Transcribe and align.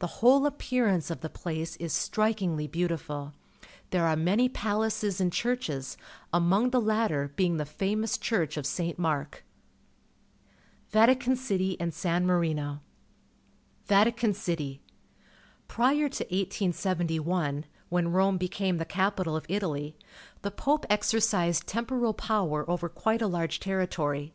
The 0.00 0.06
whole 0.20 0.44
appearance 0.44 1.08
of 1.10 1.20
the 1.22 1.30
place 1.30 1.76
is 1.76 1.94
strikingly 1.94 2.66
beautiful. 2.66 3.32
There 3.88 4.06
are 4.06 4.16
many 4.16 4.46
palaces 4.50 5.18
and 5.18 5.32
churches, 5.32 5.96
among 6.30 6.72
the 6.72 6.78
latter 6.78 7.32
being 7.36 7.56
the 7.56 7.64
famous 7.64 8.18
church 8.18 8.58
of 8.58 8.66
St. 8.66 8.98
Mark. 8.98 9.42
YUGO 9.42 10.90
SLAVIA 10.90 11.16
199 11.16 11.36
VATICAN 11.38 11.44
CITY 11.46 11.80
AND 11.80 11.94
SAN 11.94 12.26
MARINO 12.26 12.80
Vatican 13.86 14.34
City.— 14.34 14.82
Prior 15.68 16.10
to 16.10 16.24
1871, 16.24 17.64
when 17.88 18.12
Rome 18.12 18.36
became 18.36 18.76
the 18.76 18.84
capital 18.84 19.34
of 19.34 19.46
Italy, 19.48 19.96
the 20.42 20.50
Pope 20.50 20.84
ex 20.90 21.12
ercised 21.14 21.64
temporal 21.64 22.12
power 22.12 22.68
over 22.68 22.90
quite 22.90 23.22
a 23.22 23.26
large 23.26 23.58
territory. 23.58 24.34